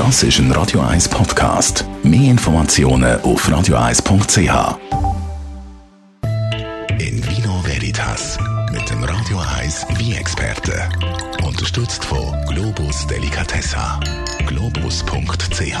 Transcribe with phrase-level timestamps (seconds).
[0.00, 1.84] Das ist ein Radio 1 Podcast.
[2.02, 4.78] Mehr Informationen auf radio1.ch.
[6.98, 8.38] In Vino Veritas
[8.72, 10.88] mit dem Radio 1 wie experte
[11.44, 14.00] Unterstützt von Globus Delicatessa.
[14.46, 15.76] Globus.ch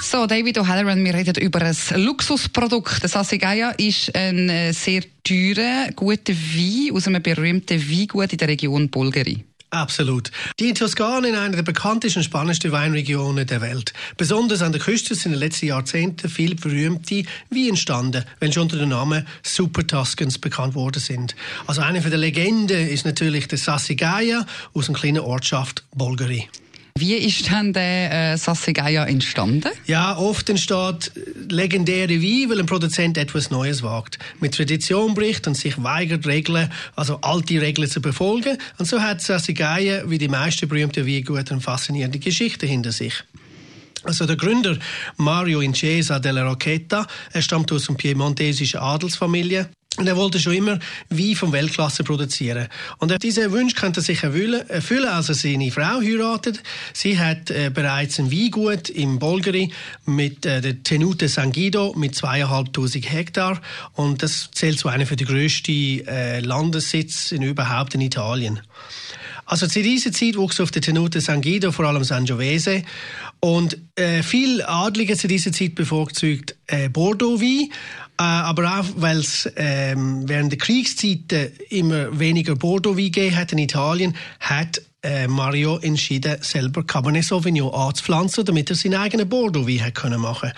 [0.00, 3.04] so, David O'Halloran, wir reden über ein Luxusprodukt.
[3.04, 8.48] Das Assigaya ist ein äh, sehr teurer, guter Wein aus einem berühmten Weingut in der
[8.48, 9.44] Region Bulgari.
[9.74, 10.30] Absolut.
[10.60, 13.92] Die Toskana in einer der bekanntesten spannendsten Weinregionen der Welt.
[14.16, 18.60] Besonders an der Küste sind in den letzten Jahrzehnten viele berühmte Weine entstanden, wenn sie
[18.60, 21.34] unter dem Namen Super Tuscans bekannt worden sind.
[21.66, 26.48] Also eine der Legenden ist natürlich der Sassigaya aus einer kleinen Ortschaft Bulgari.
[26.96, 29.68] Wie ist denn der äh, Sassigaya entstanden?
[29.84, 31.10] Ja, oft entsteht
[31.48, 34.20] legendäre Wein, weil ein Produzent etwas Neues wagt.
[34.38, 38.58] Mit Tradition bricht und sich weigert, Regeln, also alte Regeln zu befolgen.
[38.78, 43.24] Und so hat Sassigaya, wie die meisten berühmten Weingüter, eine faszinierende Geschichte hinter sich.
[44.04, 44.78] Also der Gründer
[45.16, 49.68] Mario Incesa della Rocchetta, er stammt aus einer piemontesischen Adelsfamilie.
[49.96, 52.66] Und er wollte schon immer Wein von Weltklasse produzieren.
[52.98, 56.60] Und diesen Wunsch könnte er sich erfüllen, als er seine Frau heiratet.
[56.92, 59.70] Sie hat äh, bereits ein Weingut im Bolgeri
[60.04, 63.60] mit äh, der Tenute San Guido mit zweieinhalbtausend Hektar.
[63.92, 68.60] Und das zählt zu einem der grössten äh, Landessitz überhaupt in Italien.
[69.46, 72.82] Also zu dieser Zeit wuchs auf der Tenute San Guido vor allem Sangiovese
[73.40, 77.70] und äh, viel Adlige zu dieser Zeit bevorzugt äh, Bordeaux-Wein,
[78.18, 83.58] äh, aber auch, weil es ähm, während der Kriegszeiten immer weniger Bordeaux-Wein gegeben hat in
[83.58, 90.52] Italien, hat äh, Mario entschieden, selber Cabernet Sauvignon anzupflanzen, damit er seinen eigenen Bordeaux-Wein machen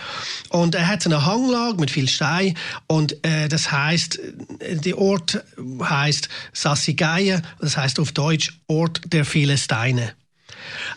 [0.50, 4.20] Und er hat eine Hanglage mit viel Stein und äh, das heißt,
[4.60, 5.42] der Ort
[5.82, 10.12] heißt Sassigaia, das heißt auf Deutsch Ort der vielen Steine.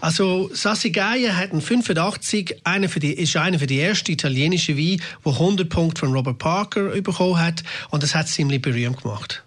[0.01, 5.01] Also Sassigaia hat in 85 eine für die, ist einer für die erste italienische Wein,
[5.23, 9.43] wo 100 Punkte von Robert Parker bekommen hat und das hat ziemlich berühmt gemacht.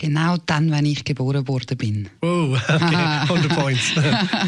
[0.00, 2.08] Genau dann, wenn ich geboren worden bin.
[2.22, 2.96] Oh, okay.
[3.28, 3.92] 100 Points.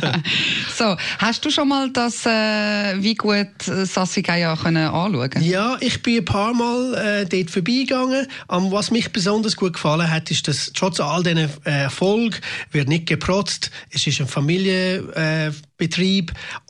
[0.78, 5.42] so, hast du schon mal das äh, wie gut Sassigaya können anschauen?
[5.42, 8.26] Ja, ich bin ein paar Mal äh, dort vorbeigegangen.
[8.48, 12.88] Um, was mich besonders gut gefallen hat, ist, dass trotz all diesen äh, Erfolg wird
[12.88, 13.70] nicht geprotzt.
[13.90, 15.50] Es ist ein Familienbetrieb äh,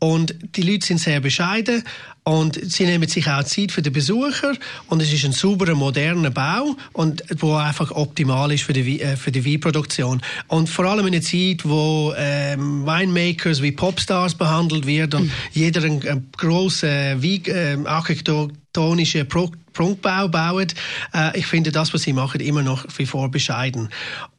[0.01, 1.85] und die Leute sind sehr bescheiden.
[2.25, 4.53] Und sie nehmen sich auch Zeit für den Besucher.
[4.87, 6.77] Und es ist ein sauberer, moderner Bau.
[6.93, 10.23] Und wo einfach optimal ist für die, äh, für die Weinproduktion.
[10.47, 15.33] Und vor allem in einer Zeit, wo ähm, Winemakers wie Popstars behandelt werden und mhm.
[15.53, 17.89] jeder einen, einen grossen Wein, äh,
[18.73, 19.29] architektonischen
[19.73, 20.69] Prunkbau bauen.
[21.15, 23.89] Äh, ich finde das, was sie machen, immer noch wie vor bescheiden.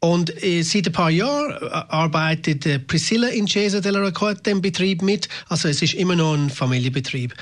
[0.00, 4.60] Und äh, seit ein paar Jahren äh, arbeitet äh, Priscilla in Cesa della Raccolta im
[4.60, 5.28] Betrieb mit.
[5.48, 7.34] Also es ist immer noch ein Familienbetrieb.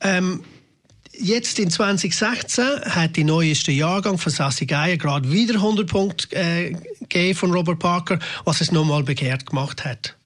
[0.00, 0.42] Ähm,
[1.22, 7.34] Jetzt in 2016 hat die neueste Jahrgang von Sassi Geier gerade wieder 100 Punkte äh,
[7.34, 10.16] von Robert Parker, was es nochmal bekehrt gemacht hat.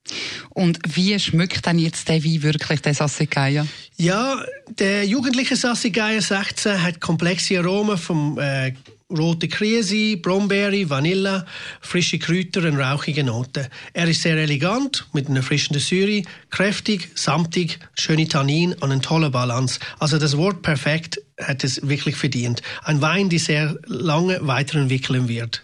[0.55, 3.67] Und wie schmeckt denn jetzt der Wein wirklich, der Sassigaia?
[3.97, 4.43] Ja,
[4.79, 8.73] der jugendliche Sassigaia 16 hat komplexe Aromen vom äh,
[9.11, 11.45] rote Krise, Brombeere, Vanille,
[11.81, 13.67] frische Kräuter und rauchige Noten.
[13.93, 19.31] Er ist sehr elegant, mit einer frischen Säure, kräftig, samtig, schöne Tannin und eine tolle
[19.31, 19.81] Balance.
[19.99, 22.63] Also das Wort perfekt hat es wirklich verdient.
[22.83, 25.63] Ein Wein, der sehr lange weiterentwickeln wird.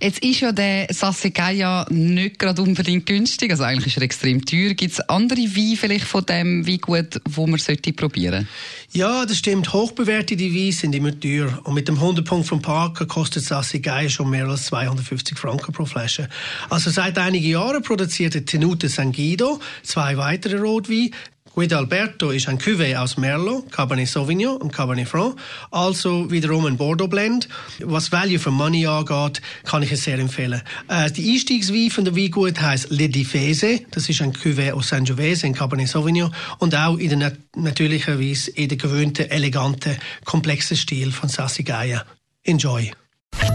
[0.00, 4.74] Jetzt ist ja der Sassigaia nicht gerade unbedingt günstig, also eigentlich ist er extrem teuer.
[4.74, 8.48] Gibt es andere Weine vielleicht von dem Weingut, wo man sollte probieren?
[8.92, 9.72] Ja, das stimmt.
[9.72, 11.60] Hochbewertete Weine sind immer teuer.
[11.64, 15.84] Und mit dem 100 Punkt vom Parker kostet Sassigaia schon mehr als 250 Franken pro
[15.84, 16.28] Flasche.
[16.68, 21.10] Also seit einigen Jahren produziert der Tenute San Guido zwei weitere Rotweine.
[21.54, 25.36] Guido Alberto ist ein Cuvée aus Merlot, Cabernet Sauvignon und Cabernet Franc,
[25.72, 27.48] also wiederum ein Bordeaux Blend.
[27.80, 30.62] Was Value for Money angeht, kann ich es sehr empfehlen.
[30.88, 35.46] Äh, die Einstiegswein von der Weingut heißt Le Diffese, das ist ein Cuvée aus Sangiovese,
[35.46, 40.76] ein Cabernet Sauvignon und auch in der nat natürlichen Weise in der gewöhnten, eleganten, komplexen
[40.76, 42.04] Stil von Sassigaia.
[42.44, 42.92] Enjoy!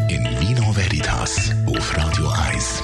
[0.10, 2.84] In Vino Veritas auf Radio 1.